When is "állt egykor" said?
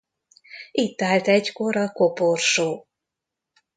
1.01-1.75